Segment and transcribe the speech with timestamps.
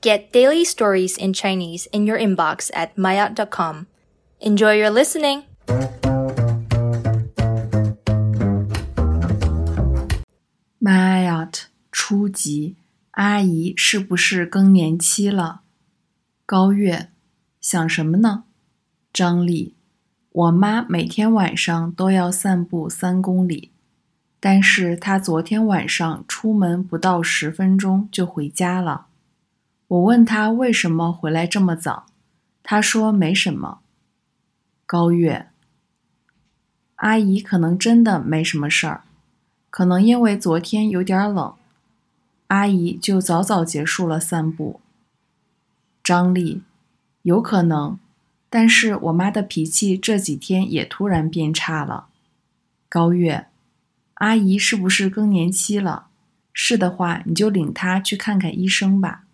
[0.00, 3.87] Get daily stories in Chinese in your inbox at maya.com.
[4.39, 5.43] Enjoy your listening!
[10.79, 12.75] Mayat 初级，
[13.11, 15.61] 阿姨是不是更年期了？
[16.47, 17.09] 高月，
[17.59, 18.45] 想什么呢？
[19.13, 19.75] 张丽，
[20.31, 23.71] 我妈每天晚上都要散步三公里，
[24.39, 29.05] 但是她昨天晚上出门不到十分钟就回家了。
[29.91, 32.05] 我问她为什么回来这么早，
[32.63, 33.79] 她说没什么。
[34.85, 35.47] 高月，
[36.95, 39.03] 阿姨可能真的没什么事儿。
[39.69, 41.53] 可能因为昨天有点冷，
[42.47, 44.79] 阿姨就早早结束了散步。
[46.01, 46.61] 张丽，
[47.23, 47.99] 有可能，
[48.49, 52.07] 但是我妈的脾气这几天也突然变差了。
[52.87, 53.47] 高月，
[54.13, 56.07] 阿姨是不是更年期了？
[56.53, 59.25] 是的话，你就领她去看看医生吧。